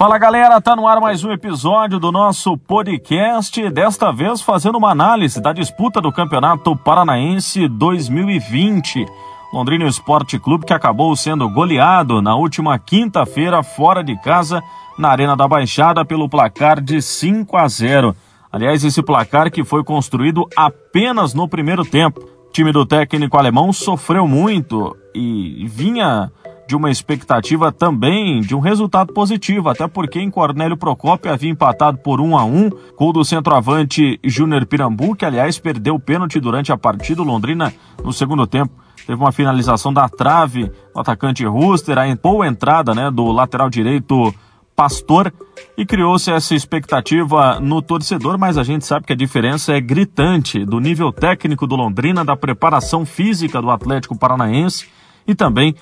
Fala 0.00 0.16
galera, 0.16 0.58
tá 0.62 0.74
no 0.74 0.88
ar 0.88 0.98
mais 0.98 1.22
um 1.24 1.30
episódio 1.30 2.00
do 2.00 2.10
nosso 2.10 2.56
podcast, 2.56 3.68
desta 3.68 4.10
vez 4.10 4.40
fazendo 4.40 4.78
uma 4.78 4.92
análise 4.92 5.42
da 5.42 5.52
disputa 5.52 6.00
do 6.00 6.10
Campeonato 6.10 6.74
Paranaense 6.74 7.68
2020. 7.68 9.04
Londrina 9.52 9.86
Esporte 9.86 10.38
Clube 10.38 10.64
que 10.64 10.72
acabou 10.72 11.14
sendo 11.14 11.46
goleado 11.50 12.22
na 12.22 12.34
última 12.34 12.78
quinta-feira 12.78 13.62
fora 13.62 14.02
de 14.02 14.18
casa 14.22 14.62
na 14.98 15.10
Arena 15.10 15.36
da 15.36 15.46
Baixada 15.46 16.02
pelo 16.02 16.30
placar 16.30 16.80
de 16.80 17.02
5 17.02 17.54
a 17.58 17.68
0. 17.68 18.16
Aliás, 18.50 18.82
esse 18.82 19.02
placar 19.02 19.50
que 19.50 19.62
foi 19.62 19.84
construído 19.84 20.48
apenas 20.56 21.34
no 21.34 21.46
primeiro 21.46 21.84
tempo. 21.84 22.20
O 22.48 22.50
time 22.50 22.72
do 22.72 22.86
técnico 22.86 23.36
alemão 23.36 23.70
sofreu 23.70 24.26
muito 24.26 24.96
e 25.14 25.66
vinha 25.68 26.32
de 26.70 26.76
uma 26.76 26.88
expectativa 26.88 27.72
também 27.72 28.40
de 28.40 28.54
um 28.54 28.60
resultado 28.60 29.12
positivo, 29.12 29.68
até 29.68 29.88
porque 29.88 30.20
em 30.20 30.30
Cornélio 30.30 30.76
Procópio 30.76 31.32
havia 31.32 31.50
empatado 31.50 31.98
por 31.98 32.20
1 32.20 32.38
a 32.38 32.44
1 32.44 32.70
com 32.94 33.08
o 33.08 33.12
do 33.12 33.24
centroavante 33.24 34.20
Júnior 34.22 34.64
Pirambu, 34.64 35.16
que 35.16 35.24
aliás 35.24 35.58
perdeu 35.58 35.96
o 35.96 36.00
pênalti 36.00 36.38
durante 36.38 36.70
a 36.70 36.78
partida. 36.78 37.24
Londrina, 37.24 37.74
no 38.04 38.12
segundo 38.12 38.46
tempo, 38.46 38.72
teve 39.04 39.20
uma 39.20 39.32
finalização 39.32 39.92
da 39.92 40.08
trave 40.08 40.70
do 40.94 41.00
atacante 41.00 41.44
Ruster, 41.44 41.98
a 41.98 42.04
boa 42.14 42.46
entrada 42.46 42.94
né, 42.94 43.10
do 43.10 43.32
lateral 43.32 43.68
direito 43.68 44.32
Pastor 44.76 45.34
e 45.76 45.84
criou-se 45.84 46.30
essa 46.30 46.54
expectativa 46.54 47.58
no 47.58 47.82
torcedor, 47.82 48.38
mas 48.38 48.56
a 48.56 48.62
gente 48.62 48.86
sabe 48.86 49.06
que 49.06 49.12
a 49.12 49.16
diferença 49.16 49.72
é 49.72 49.80
gritante 49.80 50.64
do 50.64 50.78
nível 50.78 51.12
técnico 51.12 51.66
do 51.66 51.74
Londrina, 51.74 52.24
da 52.24 52.36
preparação 52.36 53.04
física 53.04 53.60
do 53.60 53.70
Atlético 53.70 54.16
Paranaense 54.16 54.86
e 55.26 55.34
também 55.34 55.74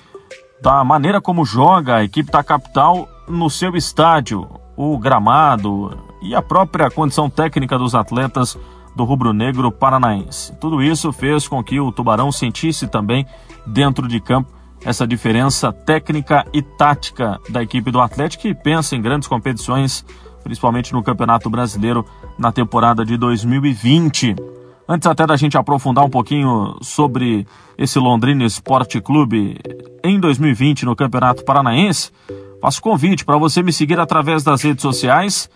da 0.61 0.83
maneira 0.83 1.21
como 1.21 1.45
joga 1.45 1.97
a 1.97 2.03
equipe 2.03 2.31
da 2.31 2.43
capital 2.43 3.07
no 3.27 3.49
seu 3.49 3.75
estádio, 3.75 4.47
o 4.75 4.97
gramado 4.97 5.97
e 6.21 6.35
a 6.35 6.41
própria 6.41 6.89
condição 6.89 7.29
técnica 7.29 7.77
dos 7.77 7.95
atletas 7.95 8.57
do 8.95 9.03
rubro-negro 9.03 9.71
paranaense. 9.71 10.53
Tudo 10.59 10.81
isso 10.81 11.13
fez 11.13 11.47
com 11.47 11.63
que 11.63 11.79
o 11.79 11.91
Tubarão 11.91 12.31
sentisse 12.31 12.87
também 12.87 13.25
dentro 13.65 14.07
de 14.07 14.19
campo 14.19 14.51
essa 14.83 15.05
diferença 15.05 15.71
técnica 15.71 16.45
e 16.53 16.61
tática 16.61 17.39
da 17.49 17.61
equipe 17.61 17.91
do 17.91 17.99
Atlético 17.99 18.43
que 18.43 18.53
pensa 18.53 18.95
em 18.95 19.01
grandes 19.01 19.27
competições, 19.27 20.05
principalmente 20.43 20.93
no 20.93 21.03
Campeonato 21.03 21.49
Brasileiro 21.49 22.05
na 22.37 22.51
temporada 22.51 23.05
de 23.05 23.17
2020. 23.17 24.35
Antes 24.91 25.05
até 25.05 25.27
da 25.27 25.37
gente 25.37 25.55
aprofundar 25.55 26.03
um 26.03 26.09
pouquinho 26.09 26.75
sobre 26.81 27.45
esse 27.77 27.99
Londrina 27.99 28.43
Esporte 28.43 28.99
Clube 28.99 29.55
em 30.03 30.19
2020 30.19 30.83
no 30.83 30.95
Campeonato 30.95 31.45
Paranaense, 31.45 32.11
faço 32.59 32.81
convite 32.81 33.23
para 33.23 33.37
você 33.37 33.61
me 33.61 33.71
seguir 33.71 33.99
através 33.99 34.43
das 34.43 34.63
redes 34.63 34.81
sociais, 34.81 35.47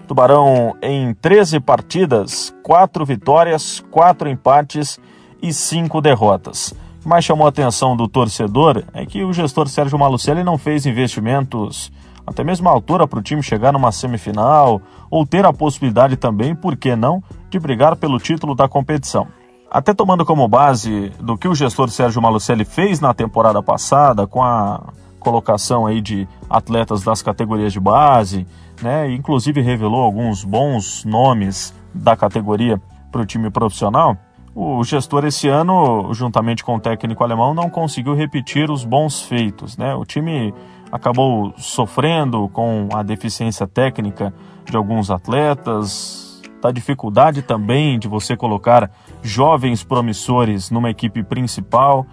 Tubarão 0.08 0.76
em 0.82 1.14
13 1.14 1.60
partidas, 1.62 2.54
4 2.64 3.06
vitórias, 3.06 3.84
4 3.92 4.30
empates 4.30 5.00
e 5.42 5.54
5 5.54 6.02
derrotas. 6.02 6.74
Mais 7.04 7.26
chamou 7.26 7.48
a 7.48 7.50
atenção 7.50 7.98
do 7.98 8.08
torcedor 8.08 8.84
é 8.94 9.06
que 9.06 9.24
o 9.24 9.34
gestor 9.34 9.68
Sérgio 9.68 9.98
Malucelli 9.98 10.44
não 10.44 10.58
fez 10.58 10.86
investimentos 10.86 11.92
até 12.26 12.44
mesmo 12.44 12.70
a 12.70 12.72
altura 12.72 13.08
para 13.08 13.20
o 13.20 13.22
time 13.22 13.42
chegar 13.42 13.74
numa 13.74 13.92
semifinal 13.92 14.82
ou 15.10 15.26
ter 15.26 15.46
a 15.46 15.52
possibilidade 15.52 16.16
também, 16.16 16.56
por 16.56 16.78
que 16.78 16.96
não, 16.96 17.24
de 17.50 17.60
brigar 17.60 17.96
pelo 17.96 18.20
título 18.20 18.56
da 18.56 18.68
competição. 18.68 19.28
Até 19.70 19.94
tomando 19.94 20.26
como 20.26 20.48
base 20.48 21.12
do 21.20 21.38
que 21.38 21.48
o 21.48 21.56
gestor 21.56 21.90
Sérgio 21.90 22.22
Malucelli 22.22 22.66
fez 22.66 23.00
na 23.00 23.14
temporada 23.14 23.64
passada, 23.64 24.28
com 24.28 24.44
a 24.44 24.82
colocação 25.20 25.86
aí 25.86 26.02
de 26.02 26.28
atletas 26.50 27.04
das 27.04 27.22
categorias 27.22 27.74
de 27.74 27.80
base, 27.80 28.46
né, 28.82 29.12
inclusive 29.12 29.62
revelou 29.62 30.02
alguns 30.02 30.44
bons 30.44 31.06
nomes 31.06 31.74
da 31.94 32.16
categoria 32.16 32.82
para 33.12 33.22
o 33.22 33.26
time 33.26 33.50
profissional, 33.50 34.18
o 34.54 34.84
gestor 34.84 35.26
esse 35.26 35.48
ano, 35.48 36.14
juntamente 36.14 36.64
com 36.64 36.76
o 36.76 36.80
técnico 36.80 37.24
alemão, 37.24 37.54
não 37.54 37.70
conseguiu 37.70 38.14
repetir 38.14 38.70
os 38.70 38.84
bons 38.84 39.22
feitos. 39.22 39.78
Né? 39.78 39.96
O 39.96 40.06
time 40.06 40.54
acabou 40.92 41.54
sofrendo 41.58 42.50
com 42.50 42.90
a 42.94 43.02
deficiência 43.02 43.66
técnica 43.66 44.34
de 44.66 44.76
alguns 44.76 45.10
atletas, 45.10 46.42
da 46.62 46.72
dificuldade 46.72 47.42
também 47.42 47.98
de 47.98 48.08
você 48.08 48.36
colocar 48.36 48.92
jovens 49.22 49.84
promissores 49.84 50.70
numa 50.70 50.90
equipe 50.90 51.24
principal. 51.24 52.06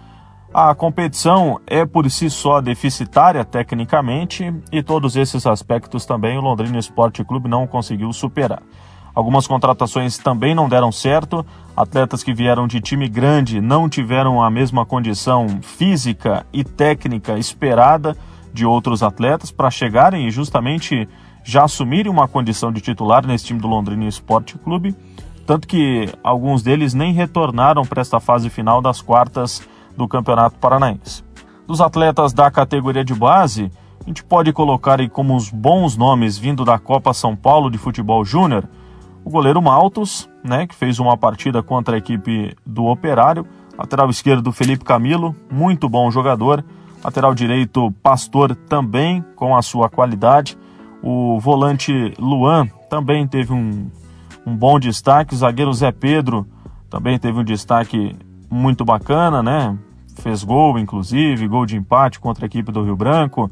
A 0.51 0.73
competição 0.73 1.59
é 1.67 1.85
por 1.85 2.09
si 2.09 2.29
só 2.29 2.59
deficitária 2.59 3.45
tecnicamente 3.45 4.51
e 4.71 4.81
todos 4.81 5.15
esses 5.15 5.45
aspectos 5.45 6.05
também 6.05 6.37
o 6.37 6.41
Londrina 6.41 6.79
Esporte 6.79 7.23
Clube 7.23 7.47
não 7.47 7.67
conseguiu 7.67 8.11
superar. 8.11 8.63
Algumas 9.19 9.45
contratações 9.45 10.17
também 10.17 10.55
não 10.55 10.69
deram 10.69 10.93
certo. 10.93 11.45
Atletas 11.75 12.23
que 12.23 12.33
vieram 12.33 12.65
de 12.65 12.79
time 12.79 13.09
grande 13.09 13.59
não 13.59 13.89
tiveram 13.89 14.41
a 14.41 14.49
mesma 14.49 14.85
condição 14.85 15.59
física 15.61 16.45
e 16.53 16.63
técnica 16.63 17.37
esperada 17.37 18.15
de 18.53 18.65
outros 18.65 19.03
atletas 19.03 19.51
para 19.51 19.69
chegarem 19.69 20.25
e 20.25 20.31
justamente 20.31 21.05
já 21.43 21.65
assumirem 21.65 22.09
uma 22.09 22.29
condição 22.29 22.71
de 22.71 22.79
titular 22.79 23.27
nesse 23.27 23.43
time 23.43 23.59
do 23.59 23.67
Londrina 23.67 24.05
Esporte 24.05 24.57
Clube, 24.57 24.95
tanto 25.45 25.67
que 25.67 26.07
alguns 26.23 26.63
deles 26.63 26.93
nem 26.93 27.11
retornaram 27.11 27.83
para 27.83 27.99
esta 27.99 28.21
fase 28.21 28.49
final 28.49 28.81
das 28.81 29.01
quartas 29.01 29.61
do 29.97 30.07
Campeonato 30.07 30.57
Paranaense. 30.59 31.25
Dos 31.67 31.81
atletas 31.81 32.31
da 32.31 32.49
categoria 32.49 33.03
de 33.03 33.13
base, 33.13 33.69
a 34.01 34.07
gente 34.07 34.23
pode 34.23 34.53
colocar 34.53 35.01
aí 35.01 35.09
como 35.09 35.35
os 35.35 35.49
bons 35.49 35.97
nomes 35.97 36.37
vindo 36.37 36.63
da 36.63 36.79
Copa 36.79 37.13
São 37.13 37.35
Paulo 37.35 37.69
de 37.69 37.77
Futebol 37.77 38.23
Júnior, 38.23 38.63
o 39.23 39.29
goleiro 39.29 39.61
Maltos, 39.61 40.29
né, 40.43 40.67
que 40.67 40.75
fez 40.75 40.99
uma 40.99 41.17
partida 41.17 41.61
contra 41.61 41.95
a 41.95 41.97
equipe 41.97 42.55
do 42.65 42.85
Operário, 42.85 43.45
lateral 43.77 44.09
esquerdo 44.09 44.51
Felipe 44.51 44.83
Camilo, 44.83 45.35
muito 45.49 45.87
bom 45.87 46.09
jogador, 46.11 46.63
Lateral 47.03 47.33
direito, 47.33 47.91
Pastor 48.03 48.53
também 48.53 49.23
com 49.35 49.55
a 49.55 49.61
sua 49.61 49.89
qualidade. 49.89 50.57
O 51.01 51.39
volante 51.39 52.13
Luan 52.19 52.67
também 52.89 53.25
teve 53.25 53.53
um, 53.53 53.89
um 54.45 54.55
bom 54.55 54.77
destaque. 54.77 55.33
O 55.33 55.37
zagueiro 55.37 55.73
Zé 55.73 55.91
Pedro 55.93 56.45
também 56.89 57.17
teve 57.17 57.39
um 57.39 57.43
destaque 57.43 58.15
muito 58.49 58.83
bacana, 58.83 59.41
né? 59.41 59.77
Fez 60.15 60.43
gol, 60.43 60.77
inclusive, 60.77 61.47
gol 61.47 61.65
de 61.65 61.77
empate 61.77 62.19
contra 62.19 62.45
a 62.45 62.47
equipe 62.47 62.69
do 62.69 62.83
Rio 62.83 62.97
Branco. 62.97 63.49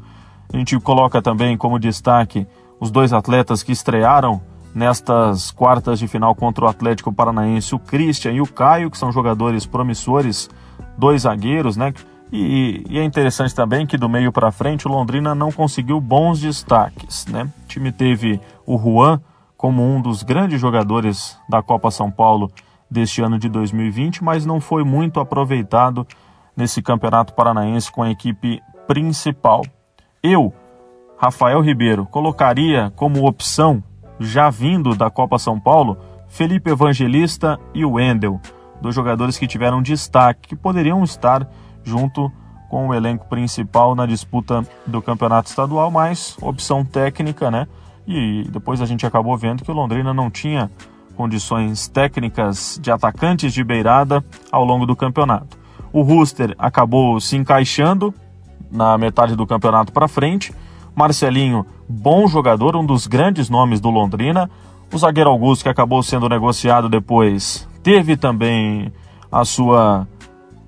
A 0.52 0.56
gente 0.56 0.78
coloca 0.78 1.22
também 1.22 1.56
como 1.56 1.78
destaque 1.78 2.46
os 2.78 2.90
dois 2.90 3.14
atletas 3.14 3.62
que 3.62 3.72
estrearam 3.72 4.42
nestas 4.78 5.50
quartas 5.50 5.98
de 5.98 6.06
final 6.06 6.34
contra 6.34 6.64
o 6.64 6.68
Atlético 6.68 7.12
Paranaense, 7.12 7.74
o 7.74 7.78
Christian 7.78 8.32
e 8.32 8.40
o 8.40 8.46
Caio, 8.46 8.90
que 8.90 8.96
são 8.96 9.10
jogadores 9.10 9.66
promissores, 9.66 10.48
dois 10.96 11.22
zagueiros, 11.22 11.76
né? 11.76 11.92
E, 12.30 12.84
e, 12.88 12.98
é 12.98 13.04
interessante 13.04 13.54
também 13.54 13.86
que 13.86 13.96
do 13.96 14.08
meio 14.08 14.30
para 14.30 14.52
frente 14.52 14.86
o 14.86 14.90
Londrina 14.90 15.34
não 15.34 15.50
conseguiu 15.50 16.00
bons 16.00 16.40
destaques. 16.40 17.26
Né? 17.26 17.50
O 17.64 17.66
time 17.66 17.90
teve 17.90 18.40
o 18.66 18.78
Juan 18.78 19.20
como 19.56 19.82
um 19.82 20.00
dos 20.00 20.22
grandes 20.22 20.60
jogadores 20.60 21.38
da 21.48 21.62
Copa 21.62 21.90
São 21.90 22.10
Paulo 22.10 22.50
deste 22.90 23.22
ano 23.22 23.38
de 23.38 23.48
2020, 23.48 24.22
mas 24.22 24.46
não 24.46 24.60
foi 24.60 24.84
muito 24.84 25.20
aproveitado 25.20 26.06
nesse 26.56 26.82
Campeonato 26.82 27.32
Paranaense 27.32 27.90
com 27.90 28.02
a 28.02 28.10
equipe 28.10 28.60
principal. 28.86 29.62
Eu, 30.22 30.52
Rafael 31.16 31.60
Ribeiro, 31.60 32.06
colocaria 32.06 32.92
como 32.94 33.26
opção, 33.26 33.82
já 34.18 34.50
vindo 34.50 34.94
da 34.94 35.10
Copa 35.10 35.38
São 35.38 35.58
Paulo, 35.58 35.98
Felipe 36.28 36.70
Evangelista 36.70 37.58
e 37.74 37.84
o 37.84 37.92
Wendel, 37.92 38.40
dois 38.80 38.94
jogadores 38.94 39.38
que 39.38 39.46
tiveram 39.46 39.82
destaque, 39.82 40.48
que 40.48 40.56
poderiam 40.56 41.02
estar 41.04 41.48
junto 41.84 42.30
com 42.68 42.88
o 42.88 42.94
elenco 42.94 43.26
principal 43.28 43.94
na 43.94 44.04
disputa 44.04 44.62
do 44.86 45.00
campeonato 45.00 45.48
estadual, 45.48 45.90
mas 45.90 46.36
opção 46.40 46.84
técnica, 46.84 47.50
né? 47.50 47.66
E 48.06 48.44
depois 48.50 48.80
a 48.80 48.86
gente 48.86 49.06
acabou 49.06 49.36
vendo 49.36 49.64
que 49.64 49.70
o 49.70 49.74
Londrina 49.74 50.12
não 50.12 50.30
tinha 50.30 50.70
condições 51.16 51.88
técnicas 51.88 52.78
de 52.80 52.90
atacantes 52.90 53.52
de 53.52 53.64
beirada 53.64 54.24
ao 54.52 54.64
longo 54.64 54.86
do 54.86 54.94
campeonato. 54.94 55.58
O 55.92 56.02
Rooster 56.02 56.54
acabou 56.58 57.20
se 57.20 57.36
encaixando 57.36 58.14
na 58.70 58.96
metade 58.96 59.34
do 59.34 59.46
campeonato 59.46 59.92
para 59.92 60.06
frente. 60.06 60.54
Marcelinho, 60.98 61.64
bom 61.88 62.26
jogador, 62.26 62.74
um 62.74 62.84
dos 62.84 63.06
grandes 63.06 63.48
nomes 63.48 63.80
do 63.80 63.88
Londrina. 63.88 64.50
O 64.92 64.98
zagueiro 64.98 65.30
Augusto, 65.30 65.62
que 65.62 65.68
acabou 65.68 66.02
sendo 66.02 66.28
negociado 66.28 66.88
depois, 66.88 67.68
teve 67.84 68.16
também 68.16 68.92
a 69.30 69.44
sua 69.44 70.08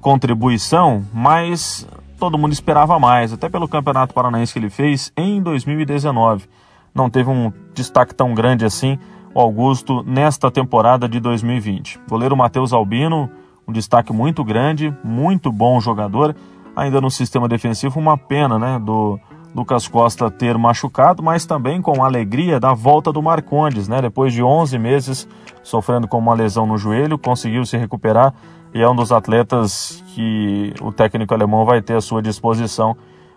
contribuição, 0.00 1.04
mas 1.12 1.84
todo 2.16 2.38
mundo 2.38 2.52
esperava 2.52 2.96
mais, 2.96 3.32
até 3.32 3.48
pelo 3.48 3.66
Campeonato 3.66 4.14
Paranaense 4.14 4.52
que 4.52 4.60
ele 4.60 4.70
fez 4.70 5.12
em 5.16 5.42
2019. 5.42 6.48
Não 6.94 7.10
teve 7.10 7.28
um 7.28 7.52
destaque 7.74 8.14
tão 8.14 8.32
grande 8.32 8.64
assim 8.64 9.00
o 9.34 9.40
Augusto 9.40 10.04
nesta 10.06 10.48
temporada 10.48 11.08
de 11.08 11.18
2020. 11.18 12.02
Goleiro 12.08 12.36
Matheus 12.36 12.72
Albino, 12.72 13.28
um 13.66 13.72
destaque 13.72 14.12
muito 14.12 14.44
grande, 14.44 14.94
muito 15.02 15.50
bom 15.50 15.80
jogador, 15.80 16.36
ainda 16.76 17.00
no 17.00 17.10
sistema 17.10 17.48
defensivo, 17.48 17.98
uma 17.98 18.16
pena, 18.16 18.60
né, 18.60 18.78
do 18.78 19.18
Lucas 19.54 19.88
Costa 19.88 20.30
ter 20.30 20.56
machucado, 20.56 21.22
mas 21.22 21.44
também 21.44 21.82
com 21.82 22.02
a 22.02 22.06
alegria 22.06 22.60
da 22.60 22.72
volta 22.72 23.12
do 23.12 23.22
Marcondes, 23.22 23.88
né, 23.88 24.00
depois 24.00 24.32
de 24.32 24.42
11 24.42 24.78
meses 24.78 25.28
sofrendo 25.62 26.08
com 26.08 26.18
uma 26.18 26.34
lesão 26.34 26.66
no 26.66 26.78
joelho, 26.78 27.18
conseguiu 27.18 27.64
se 27.64 27.76
recuperar 27.76 28.32
e 28.72 28.80
é 28.80 28.88
um 28.88 28.94
dos 28.94 29.10
atletas 29.10 30.02
que 30.14 30.72
o 30.80 30.92
técnico 30.92 31.34
alemão 31.34 31.64
vai 31.64 31.82
ter 31.82 31.96
à 31.96 32.00
sua 32.00 32.22
disposição 32.22 32.96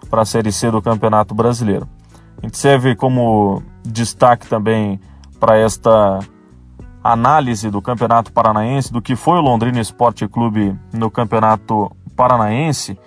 para 0.09 0.21
a 0.21 0.25
Série 0.25 0.51
C 0.51 0.69
do 0.69 0.81
Campeonato 0.81 1.33
Brasileiro. 1.33 1.87
A 2.37 2.45
gente 2.45 2.57
serve 2.57 2.95
como 2.95 3.63
destaque 3.83 4.47
também 4.47 4.99
para 5.39 5.57
esta 5.57 6.19
análise 7.03 7.69
do 7.69 7.81
Campeonato 7.81 8.31
Paranaense, 8.31 8.93
do 8.93 9.01
que 9.01 9.15
foi 9.15 9.37
o 9.37 9.41
Londrina 9.41 9.79
Esporte 9.79 10.27
Clube 10.27 10.77
no 10.93 11.09
Campeonato 11.09 11.91
Paranaense. 12.15 12.97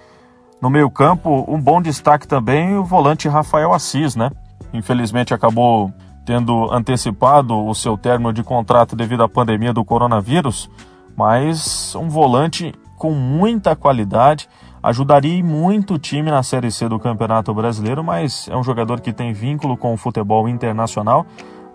No 0.67 0.71
meio-campo, 0.71 1.45
um 1.47 1.61
bom 1.61 1.81
destaque 1.81 2.27
também 2.27 2.77
o 2.77 2.83
volante 2.83 3.29
Rafael 3.29 3.73
Assis, 3.73 4.17
né? 4.17 4.33
Infelizmente 4.73 5.33
acabou 5.33 5.93
tendo 6.25 6.73
antecipado 6.73 7.57
o 7.57 7.73
seu 7.73 7.97
término 7.97 8.33
de 8.33 8.43
contrato 8.43 8.97
devido 8.97 9.23
à 9.23 9.29
pandemia 9.29 9.73
do 9.73 9.85
coronavírus, 9.85 10.69
mas 11.17 11.95
um 11.95 12.09
volante 12.09 12.75
com 12.97 13.13
muita 13.13 13.77
qualidade, 13.77 14.49
ajudaria 14.83 15.45
muito 15.45 15.95
o 15.95 15.99
time 16.01 16.33
na 16.33 16.43
Série 16.43 16.73
C 16.73 16.89
do 16.89 16.99
Campeonato 16.99 17.55
Brasileiro, 17.55 18.03
mas 18.03 18.49
é 18.49 18.57
um 18.57 18.65
jogador 18.65 19.01
que 19.01 19.13
tem 19.13 19.33
vínculo 19.33 19.77
com 19.77 19.95
o 19.95 19.97
futebol 19.97 20.49
internacional 20.49 21.25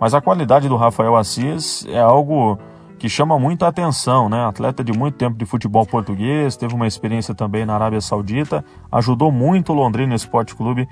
mas 0.01 0.15
a 0.15 0.19
qualidade 0.19 0.67
do 0.67 0.75
Rafael 0.75 1.15
Assis 1.15 1.85
é 1.88 1.99
algo 1.99 2.57
que 3.01 3.09
chama 3.09 3.39
muita 3.39 3.68
atenção, 3.68 4.30
né? 4.30 4.45
Atleta 4.45 4.83
de 4.83 4.94
muito 4.94 5.15
tempo 5.15 5.36
de 5.36 5.44
futebol 5.44 5.83
português, 5.88 6.56
teve 6.56 6.75
uma 6.75 6.86
experiência 6.86 7.33
também 7.33 7.65
na 7.65 7.74
Arábia 7.74 8.00
Saudita, 8.00 8.63
ajudou 8.92 9.31
muito 9.31 9.74
o 9.74 9.75
Londrina 9.75 10.13
Esporte 10.13 10.53
Clube 10.53 10.88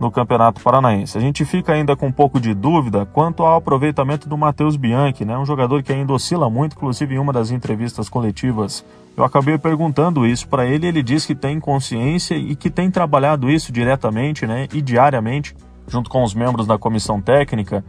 no 0.00 0.10
Campeonato 0.10 0.60
Paranaense. 0.60 1.16
A 1.16 1.20
gente 1.20 1.44
fica 1.44 1.72
ainda 1.72 1.94
com 1.94 2.08
um 2.08 2.12
pouco 2.12 2.40
de 2.40 2.52
dúvida 2.52 3.06
quanto 3.06 3.44
ao 3.44 3.54
aproveitamento 3.54 4.28
do 4.28 4.36
Matheus 4.36 4.74
Bianchi, 4.74 5.24
né? 5.24 5.38
Um 5.38 5.46
jogador 5.46 5.84
que 5.84 5.92
ainda 5.92 6.12
oscila 6.12 6.50
muito, 6.50 6.74
inclusive 6.74 7.14
em 7.14 7.18
uma 7.18 7.32
das 7.32 7.52
entrevistas 7.52 8.08
coletivas. 8.08 8.84
Eu 9.16 9.22
acabei 9.22 9.56
perguntando 9.56 10.26
isso 10.26 10.48
para 10.48 10.66
ele, 10.66 10.88
ele 10.88 11.00
diz 11.00 11.24
que 11.24 11.36
tem 11.36 11.60
consciência 11.60 12.34
e 12.34 12.56
que 12.56 12.70
tem 12.70 12.90
trabalhado 12.90 13.48
isso 13.48 13.70
diretamente, 13.70 14.48
né, 14.48 14.66
e 14.72 14.82
diariamente, 14.82 15.54
junto 15.86 16.10
com 16.10 16.24
os 16.24 16.34
membros 16.34 16.66
da 16.66 16.76
comissão 16.76 17.20
técnica 17.20 17.84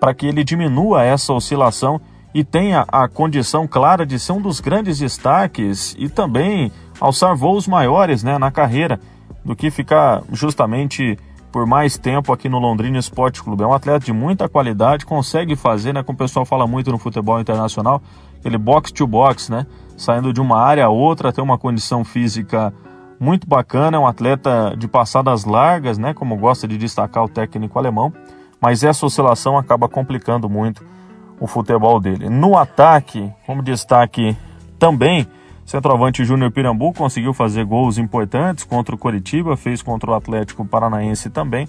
para 0.00 0.14
que 0.14 0.26
ele 0.26 0.42
diminua 0.42 1.04
essa 1.04 1.34
oscilação 1.34 2.00
e 2.34 2.44
tenha 2.44 2.84
a 2.88 3.08
condição 3.08 3.66
clara 3.66 4.04
de 4.04 4.18
ser 4.18 4.32
um 4.32 4.40
dos 4.40 4.60
grandes 4.60 4.98
destaques 4.98 5.94
e 5.98 6.08
também 6.08 6.70
alçar 7.00 7.34
voos 7.36 7.66
maiores 7.66 8.22
né, 8.22 8.38
na 8.38 8.50
carreira 8.50 9.00
do 9.44 9.56
que 9.56 9.70
ficar 9.70 10.22
justamente 10.32 11.18
por 11.50 11.66
mais 11.66 11.96
tempo 11.96 12.32
aqui 12.32 12.48
no 12.48 12.58
Londrina 12.58 12.98
Esporte 12.98 13.42
Clube. 13.42 13.62
É 13.62 13.66
um 13.66 13.72
atleta 13.72 14.04
de 14.04 14.12
muita 14.12 14.48
qualidade, 14.48 15.06
consegue 15.06 15.56
fazer, 15.56 15.94
né, 15.94 16.02
como 16.02 16.16
o 16.16 16.18
pessoal 16.18 16.44
fala 16.44 16.66
muito 16.66 16.90
no 16.90 16.98
futebol 16.98 17.40
internacional, 17.40 18.02
ele 18.44 18.58
box 18.58 18.92
to 18.92 19.06
box, 19.06 19.50
né, 19.50 19.66
saindo 19.96 20.32
de 20.32 20.40
uma 20.40 20.60
área 20.60 20.84
a 20.84 20.90
outra, 20.90 21.32
tem 21.32 21.42
uma 21.42 21.56
condição 21.56 22.04
física 22.04 22.72
muito 23.18 23.48
bacana, 23.48 23.96
é 23.96 24.00
um 24.00 24.06
atleta 24.06 24.76
de 24.76 24.86
passadas 24.86 25.44
largas, 25.44 25.96
né, 25.96 26.12
como 26.12 26.36
gosta 26.36 26.68
de 26.68 26.76
destacar 26.76 27.24
o 27.24 27.28
técnico 27.28 27.78
alemão 27.78 28.12
mas 28.60 28.82
essa 28.82 29.06
oscilação 29.06 29.56
acaba 29.56 29.88
complicando 29.88 30.48
muito 30.48 30.84
o 31.40 31.46
futebol 31.46 32.00
dele. 32.00 32.28
No 32.28 32.56
ataque, 32.56 33.32
como 33.46 33.62
destaque 33.62 34.36
também, 34.78 35.26
centroavante 35.64 36.24
Júnior 36.24 36.50
Pirambu 36.50 36.92
conseguiu 36.92 37.32
fazer 37.32 37.64
gols 37.64 37.98
importantes 37.98 38.64
contra 38.64 38.94
o 38.94 38.98
Coritiba, 38.98 39.56
fez 39.56 39.82
contra 39.82 40.10
o 40.10 40.14
Atlético 40.14 40.64
Paranaense 40.64 41.30
também. 41.30 41.68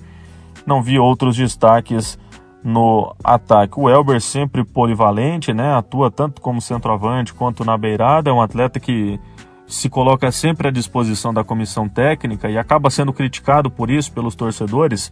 Não 0.65 0.81
vi 0.81 0.99
outros 0.99 1.35
destaques 1.35 2.17
no 2.63 3.15
ataque. 3.23 3.79
O 3.79 3.89
Elber 3.89 4.21
sempre 4.21 4.63
polivalente, 4.63 5.53
né? 5.53 5.73
Atua 5.73 6.11
tanto 6.11 6.41
como 6.41 6.61
centroavante 6.61 7.33
quanto 7.33 7.63
na 7.63 7.77
beirada, 7.77 8.29
é 8.29 8.33
um 8.33 8.41
atleta 8.41 8.79
que 8.79 9.19
se 9.67 9.87
coloca 9.87 10.31
sempre 10.31 10.67
à 10.67 10.71
disposição 10.71 11.33
da 11.33 11.43
comissão 11.43 11.87
técnica 11.87 12.49
e 12.49 12.57
acaba 12.57 12.89
sendo 12.89 13.13
criticado 13.13 13.69
por 13.69 13.89
isso 13.89 14.11
pelos 14.11 14.33
torcedores 14.35 15.11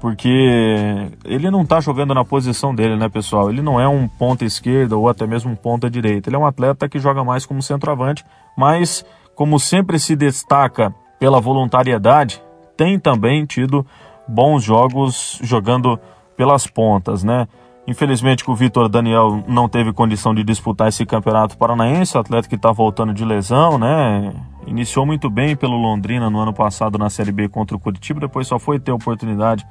porque 0.00 1.12
ele 1.24 1.50
não 1.50 1.62
está 1.62 1.80
jogando 1.80 2.12
na 2.12 2.24
posição 2.24 2.74
dele, 2.74 2.96
né, 2.96 3.08
pessoal? 3.08 3.50
Ele 3.50 3.62
não 3.62 3.80
é 3.80 3.86
um 3.86 4.08
ponta 4.08 4.44
esquerda 4.44 4.96
ou 4.96 5.08
até 5.08 5.26
mesmo 5.26 5.52
um 5.52 5.56
ponta 5.56 5.88
direita. 5.88 6.28
Ele 6.28 6.36
é 6.36 6.38
um 6.38 6.46
atleta 6.46 6.88
que 6.88 6.98
joga 6.98 7.22
mais 7.22 7.46
como 7.46 7.62
centroavante, 7.62 8.24
mas 8.56 9.04
como 9.36 9.60
sempre 9.60 9.98
se 9.98 10.16
destaca 10.16 10.92
pela 11.20 11.40
voluntariedade, 11.40 12.42
tem 12.76 12.98
também 12.98 13.46
tido 13.46 13.86
bons 14.26 14.64
jogos 14.64 15.38
jogando 15.42 15.98
pelas 16.36 16.66
pontas, 16.66 17.22
né? 17.22 17.46
Infelizmente 17.86 18.48
o 18.48 18.54
Vitor 18.54 18.88
Daniel 18.88 19.42
não 19.48 19.68
teve 19.68 19.92
condição 19.92 20.32
de 20.34 20.44
disputar 20.44 20.88
esse 20.88 21.04
campeonato 21.04 21.58
paranaense, 21.58 22.16
atleta 22.16 22.48
que 22.48 22.54
está 22.54 22.70
voltando 22.70 23.12
de 23.12 23.24
lesão, 23.24 23.76
né? 23.76 24.32
Iniciou 24.66 25.04
muito 25.04 25.28
bem 25.28 25.56
pelo 25.56 25.76
Londrina 25.76 26.30
no 26.30 26.38
ano 26.38 26.52
passado 26.52 26.96
na 26.96 27.10
Série 27.10 27.32
B 27.32 27.48
contra 27.48 27.76
o 27.76 27.80
Curitiba, 27.80 28.20
depois 28.20 28.46
só 28.46 28.58
foi 28.58 28.78
ter 28.78 28.92
oportunidade 28.92 29.66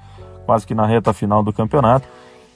quase 0.46 0.68
que 0.68 0.76
na 0.76 0.86
reta 0.86 1.14
final 1.14 1.42
do 1.42 1.54
campeonato. 1.54 2.06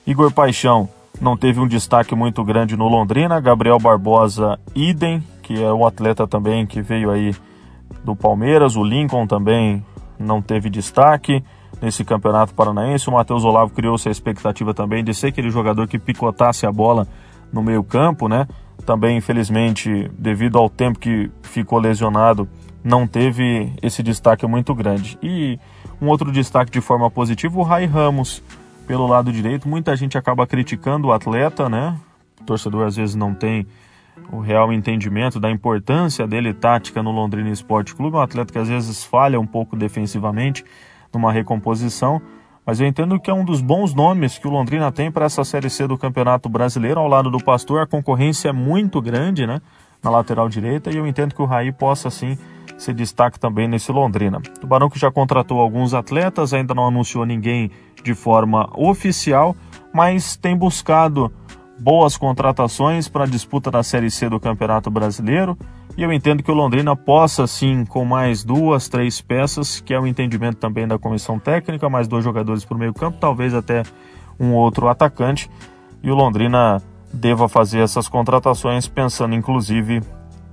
Igor 0.05 0.31
Paixão 0.31 0.89
não 1.21 1.37
teve 1.37 1.61
um 1.61 1.67
destaque 1.67 2.13
muito 2.13 2.43
grande 2.43 2.75
no 2.75 2.89
Londrina, 2.89 3.39
Gabriel 3.39 3.79
Barbosa, 3.79 4.59
idem, 4.75 5.23
que 5.41 5.63
é 5.63 5.71
um 5.71 5.87
atleta 5.87 6.27
também 6.27 6.65
que 6.65 6.81
veio 6.81 7.09
aí 7.09 7.33
do 8.03 8.13
Palmeiras, 8.13 8.75
o 8.75 8.83
Lincoln 8.83 9.25
também 9.25 9.83
não 10.19 10.41
teve 10.41 10.69
destaque 10.69 11.41
nesse 11.81 12.03
campeonato 12.03 12.53
paranaense. 12.53 13.09
O 13.09 13.13
Matheus 13.13 13.43
Olavo 13.43 13.73
criou-se 13.73 14.07
a 14.07 14.11
expectativa 14.11 14.73
também 14.73 15.03
de 15.03 15.13
ser 15.13 15.27
aquele 15.27 15.49
jogador 15.49 15.87
que 15.87 15.99
picotasse 15.99 16.65
a 16.65 16.71
bola 16.71 17.07
no 17.51 17.61
meio 17.61 17.83
campo, 17.83 18.27
né? 18.27 18.47
Também, 18.85 19.17
infelizmente, 19.17 20.09
devido 20.17 20.57
ao 20.57 20.69
tempo 20.69 20.99
que 20.99 21.31
ficou 21.41 21.79
lesionado, 21.79 22.47
não 22.83 23.07
teve 23.07 23.71
esse 23.81 24.03
destaque 24.03 24.45
muito 24.45 24.75
grande. 24.75 25.17
E 25.21 25.59
um 26.01 26.07
outro 26.07 26.31
destaque 26.31 26.71
de 26.71 26.81
forma 26.81 27.09
positiva, 27.09 27.57
o 27.57 27.63
Rai 27.63 27.85
Ramos, 27.85 28.43
pelo 28.85 29.07
lado 29.07 29.31
direito. 29.31 29.67
Muita 29.67 29.95
gente 29.95 30.17
acaba 30.17 30.45
criticando 30.45 31.07
o 31.07 31.13
atleta, 31.13 31.67
né? 31.67 31.97
O 32.41 32.43
torcedor 32.43 32.85
às 32.85 32.95
vezes 32.95 33.15
não 33.15 33.33
tem 33.33 33.65
o 34.31 34.39
real 34.39 34.71
entendimento 34.71 35.39
da 35.39 35.49
importância 35.49 36.27
dele 36.27 36.53
tática 36.53 37.01
no 37.03 37.11
Londrina 37.11 37.49
Esporte 37.49 37.95
Clube. 37.95 38.17
Um 38.17 38.21
atleta 38.21 38.51
que 38.51 38.59
às 38.59 38.67
vezes 38.67 39.03
falha 39.03 39.39
um 39.39 39.47
pouco 39.47 39.75
defensivamente, 39.75 40.63
numa 41.15 41.31
recomposição, 41.31 42.21
mas 42.65 42.79
eu 42.79 42.87
entendo 42.87 43.19
que 43.19 43.29
é 43.29 43.33
um 43.33 43.45
dos 43.45 43.61
bons 43.61 43.93
nomes 43.93 44.37
que 44.37 44.47
o 44.47 44.51
Londrina 44.51 44.91
tem 44.91 45.11
para 45.11 45.25
essa 45.25 45.43
Série 45.43 45.69
C 45.69 45.87
do 45.87 45.97
Campeonato 45.97 46.49
Brasileiro. 46.49 46.99
Ao 46.99 47.07
lado 47.07 47.29
do 47.29 47.43
Pastor, 47.43 47.81
a 47.81 47.87
concorrência 47.87 48.49
é 48.49 48.51
muito 48.51 49.01
grande, 49.01 49.45
né? 49.45 49.61
Na 50.03 50.09
lateral 50.09 50.47
direita, 50.49 50.91
e 50.91 50.97
eu 50.97 51.07
entendo 51.07 51.33
que 51.33 51.41
o 51.41 51.45
Raí 51.45 51.71
possa 51.71 52.09
sim 52.09 52.37
se 52.77 52.93
destaque 52.93 53.39
também 53.39 53.67
nesse 53.67 53.91
Londrina. 53.91 54.37
O 54.37 54.59
Tubarão 54.59 54.89
que 54.89 54.99
já 54.99 55.11
contratou 55.11 55.59
alguns 55.59 55.93
atletas, 55.93 56.53
ainda 56.53 56.73
não 56.73 56.87
anunciou 56.87 57.25
ninguém 57.25 57.71
de 58.03 58.13
forma 58.13 58.69
oficial, 58.75 59.55
mas 59.93 60.35
tem 60.35 60.55
buscado 60.55 61.31
boas 61.79 62.17
contratações 62.17 63.07
para 63.07 63.23
a 63.23 63.27
disputa 63.27 63.71
da 63.71 63.83
Série 63.83 64.11
C 64.11 64.29
do 64.29 64.39
Campeonato 64.39 64.89
Brasileiro. 64.91 65.57
E 65.97 66.03
eu 66.03 66.11
entendo 66.11 66.43
que 66.43 66.51
o 66.51 66.55
Londrina 66.55 66.93
possa, 66.93 67.47
sim, 67.47 67.85
com 67.85 68.03
mais 68.03 68.43
duas, 68.43 68.89
três 68.89 69.21
peças, 69.21 69.79
que 69.79 69.93
é 69.93 69.99
o 69.99 70.05
entendimento 70.05 70.57
também 70.57 70.85
da 70.85 70.99
comissão 70.99 71.39
técnica, 71.39 71.89
mais 71.89 72.05
dois 72.05 72.23
jogadores 72.23 72.65
para 72.65 72.75
o 72.75 72.79
meio-campo, 72.79 73.17
talvez 73.17 73.53
até 73.53 73.83
um 74.37 74.53
outro 74.53 74.89
atacante. 74.89 75.49
E 76.03 76.11
o 76.11 76.15
Londrina 76.15 76.81
deva 77.13 77.47
fazer 77.47 77.79
essas 77.79 78.09
contratações, 78.09 78.87
pensando 78.87 79.35
inclusive 79.35 80.01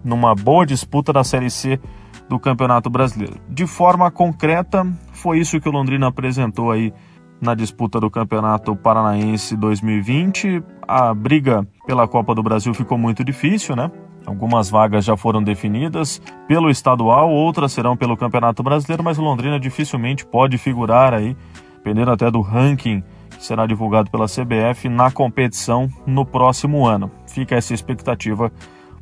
numa 0.04 0.32
boa 0.32 0.64
disputa 0.64 1.12
da 1.12 1.24
Série 1.24 1.50
C 1.50 1.80
do 2.28 2.38
Campeonato 2.38 2.88
Brasileiro. 2.88 3.40
De 3.48 3.66
forma 3.66 4.10
concreta, 4.12 4.86
foi 5.12 5.40
isso 5.40 5.60
que 5.60 5.68
o 5.68 5.72
Londrina 5.72 6.06
apresentou 6.06 6.70
aí 6.70 6.94
na 7.40 7.56
disputa 7.56 7.98
do 7.98 8.08
Campeonato 8.08 8.76
Paranaense 8.76 9.56
2020. 9.56 10.62
A 10.86 11.12
briga 11.12 11.66
pela 11.84 12.06
Copa 12.06 12.32
do 12.32 12.44
Brasil 12.44 12.72
ficou 12.72 12.96
muito 12.96 13.24
difícil, 13.24 13.74
né? 13.74 13.90
Algumas 14.26 14.70
vagas 14.70 15.04
já 15.04 15.16
foram 15.16 15.42
definidas 15.42 16.22
pelo 16.46 16.70
estadual, 16.70 17.30
outras 17.30 17.72
serão 17.72 17.96
pelo 17.96 18.16
Campeonato 18.16 18.62
Brasileiro, 18.62 19.02
mas 19.02 19.18
o 19.18 19.22
Londrina 19.22 19.58
dificilmente 19.58 20.24
pode 20.24 20.58
figurar 20.58 21.12
aí, 21.12 21.36
dependendo 21.76 22.10
até 22.10 22.30
do 22.30 22.40
ranking 22.40 23.02
que 23.30 23.44
será 23.44 23.66
divulgado 23.66 24.10
pela 24.10 24.26
CBF 24.26 24.88
na 24.88 25.10
competição 25.10 25.88
no 26.06 26.24
próximo 26.24 26.86
ano. 26.86 27.10
Fica 27.26 27.56
essa 27.56 27.74
expectativa 27.74 28.52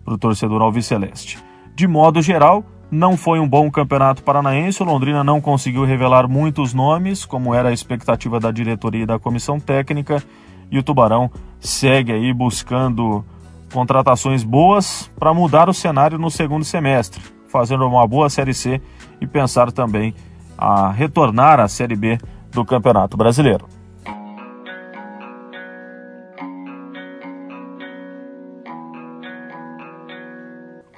para 0.04 0.14
o 0.14 0.18
torcedor 0.18 0.62
alviceleste. 0.62 1.38
De 1.74 1.86
modo 1.86 2.22
geral, 2.22 2.64
não 2.90 3.16
foi 3.16 3.38
um 3.38 3.48
bom 3.48 3.70
campeonato 3.70 4.22
paranaense. 4.22 4.82
O 4.82 4.86
Londrina 4.86 5.22
não 5.22 5.40
conseguiu 5.40 5.84
revelar 5.84 6.26
muitos 6.26 6.74
nomes, 6.74 7.24
como 7.24 7.54
era 7.54 7.68
a 7.68 7.72
expectativa 7.72 8.40
da 8.40 8.50
diretoria 8.50 9.02
e 9.02 9.06
da 9.06 9.18
comissão 9.18 9.60
técnica. 9.60 10.22
E 10.70 10.78
o 10.78 10.82
Tubarão 10.82 11.30
segue 11.60 12.12
aí 12.12 12.32
buscando 12.32 13.24
contratações 13.72 14.42
boas 14.42 15.10
para 15.18 15.32
mudar 15.32 15.68
o 15.68 15.74
cenário 15.74 16.18
no 16.18 16.30
segundo 16.30 16.64
semestre, 16.64 17.22
fazendo 17.48 17.86
uma 17.86 18.06
boa 18.06 18.28
Série 18.28 18.54
C 18.54 18.80
e 19.20 19.26
pensar 19.26 19.72
também 19.72 20.14
a 20.58 20.90
retornar 20.90 21.60
à 21.60 21.68
Série 21.68 21.96
B 21.96 22.18
do 22.50 22.64
Campeonato 22.64 23.16
Brasileiro. 23.16 23.66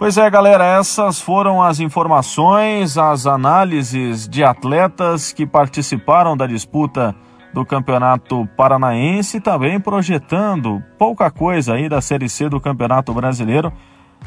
Pois 0.02 0.18
é, 0.18 0.28
galera, 0.28 0.64
essas 0.64 1.20
foram 1.20 1.62
as 1.62 1.78
informações, 1.78 2.98
as 2.98 3.24
análises 3.24 4.28
de 4.28 4.42
atletas 4.42 5.32
que 5.32 5.46
participaram 5.46 6.36
da 6.36 6.44
disputa 6.44 7.14
do 7.52 7.64
Campeonato 7.64 8.48
Paranaense, 8.56 9.40
também 9.40 9.78
projetando 9.78 10.82
pouca 10.98 11.30
coisa 11.30 11.74
aí 11.74 11.88
da 11.88 12.00
Série 12.00 12.28
C 12.28 12.48
do 12.48 12.60
Campeonato 12.60 13.12
Brasileiro. 13.12 13.72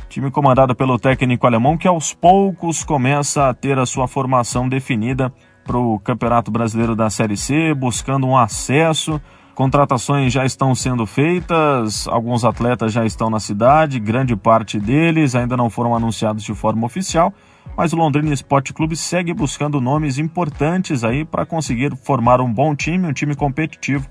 Time 0.09 0.29
comandado 0.29 0.75
pelo 0.75 0.99
técnico 0.99 1.47
alemão 1.47 1.77
que 1.77 1.87
aos 1.87 2.13
poucos 2.13 2.83
começa 2.83 3.49
a 3.49 3.53
ter 3.53 3.79
a 3.79 3.85
sua 3.85 4.07
formação 4.07 4.67
definida 4.67 5.33
para 5.65 5.77
o 5.77 5.99
Campeonato 5.99 6.51
Brasileiro 6.51 6.95
da 6.95 7.09
Série 7.09 7.37
C, 7.37 7.73
buscando 7.73 8.27
um 8.27 8.37
acesso 8.37 9.19
Contratações 9.55 10.33
já 10.33 10.45
estão 10.45 10.75
sendo 10.75 11.05
feitas, 11.05 12.09
alguns 12.09 12.43
atletas 12.43 12.91
já 12.91 13.05
estão 13.05 13.29
na 13.29 13.39
cidade, 13.39 14.01
grande 14.01 14.35
parte 14.35 14.77
deles 14.77 15.33
ainda 15.33 15.55
não 15.55 15.69
foram 15.69 15.95
anunciados 15.95 16.43
de 16.43 16.53
forma 16.53 16.85
oficial, 16.85 17.33
mas 17.75 17.93
o 17.93 17.95
Londrina 17.95 18.33
Esporte 18.33 18.73
Clube 18.73 18.95
segue 18.95 19.33
buscando 19.33 19.81
nomes 19.81 20.17
importantes 20.17 21.03
aí 21.03 21.25
para 21.25 21.45
conseguir 21.45 21.95
formar 21.95 22.41
um 22.41 22.51
bom 22.51 22.75
time, 22.75 23.07
um 23.07 23.13
time 23.13 23.35
competitivo 23.35 24.07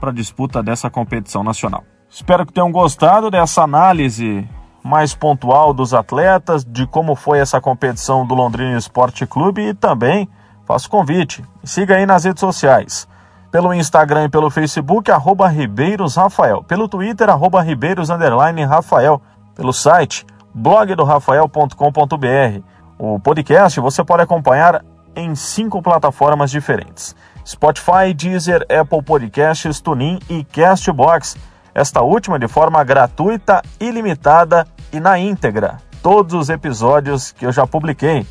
para 0.00 0.10
a 0.10 0.14
disputa 0.14 0.62
dessa 0.62 0.90
competição 0.90 1.42
nacional. 1.42 1.84
Espero 2.08 2.46
que 2.46 2.52
tenham 2.52 2.70
gostado 2.70 3.30
dessa 3.30 3.62
análise 3.62 4.46
mais 4.84 5.14
pontual 5.14 5.74
dos 5.74 5.92
atletas, 5.92 6.64
de 6.64 6.86
como 6.86 7.16
foi 7.16 7.38
essa 7.38 7.60
competição 7.60 8.26
do 8.26 8.34
Londrina 8.34 8.76
Esporte 8.76 9.26
Clube 9.26 9.62
e 9.62 9.74
também 9.74 10.28
faço 10.64 10.88
convite, 10.88 11.44
siga 11.64 11.96
aí 11.96 12.06
nas 12.06 12.24
redes 12.24 12.40
sociais 12.40 13.08
pelo 13.56 13.72
Instagram 13.72 14.24
e 14.24 14.28
pelo 14.28 14.50
Facebook, 14.50 15.10
arroba 15.10 15.48
Ribeiros 15.48 16.16
Rafael, 16.16 16.62
pelo 16.62 16.86
Twitter, 16.88 17.30
arroba 17.30 17.62
Ribeiros 17.62 18.10
Rafael, 18.10 19.22
pelo 19.54 19.72
site 19.72 20.26
blogdorafael.com.br. 20.54 22.75
O 22.98 23.18
podcast 23.20 23.78
você 23.80 24.02
pode 24.02 24.22
acompanhar 24.22 24.84
em 25.14 25.34
cinco 25.34 25.82
plataformas 25.82 26.50
diferentes: 26.50 27.14
Spotify, 27.44 28.14
Deezer, 28.14 28.66
Apple 28.70 29.02
Podcasts, 29.02 29.80
TuneIn 29.80 30.18
e 30.28 30.44
Castbox. 30.44 31.36
Esta 31.74 32.00
última 32.00 32.38
de 32.38 32.48
forma 32.48 32.82
gratuita, 32.82 33.60
ilimitada 33.78 34.66
e 34.90 34.98
na 34.98 35.18
íntegra. 35.18 35.76
Todos 36.02 36.32
os 36.34 36.48
episódios 36.48 37.32
que 37.32 37.44
eu 37.44 37.52
já 37.52 37.66
publiquei. 37.66 38.26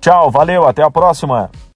Tchau, 0.00 0.30
valeu, 0.30 0.66
até 0.66 0.82
a 0.82 0.90
próxima! 0.90 1.50